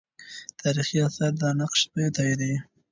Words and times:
تاریخي 0.61 0.97
آثار 1.07 1.31
دا 1.41 1.49
نقش 1.61 1.79
تاییدولې. 2.15 2.53